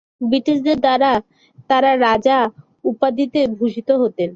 ব্রিটিশদের 0.21 0.77
দ্বারা 0.79 1.11
তারা 1.69 1.91
রাজা 2.07 2.37
উপাধিতে 2.85 3.39
ভূষিত 3.57 3.89
হতেন। 4.01 4.29